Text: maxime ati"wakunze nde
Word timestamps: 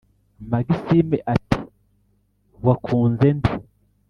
maxime 0.49 1.17
ati"wakunze 1.33 3.27
nde 3.37 3.51